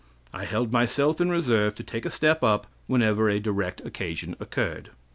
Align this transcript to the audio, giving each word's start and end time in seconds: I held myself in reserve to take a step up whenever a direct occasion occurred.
I 0.33 0.45
held 0.45 0.71
myself 0.71 1.21
in 1.21 1.29
reserve 1.29 1.75
to 1.75 1.83
take 1.83 2.07
a 2.07 2.09
step 2.09 2.41
up 2.43 2.65
whenever 2.87 3.29
a 3.29 3.39
direct 3.39 3.81
occasion 3.81 4.35
occurred. 4.39 4.89